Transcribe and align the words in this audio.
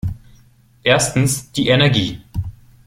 Erstens 0.81 1.51
die 1.51 1.67
Energie. 1.69 2.19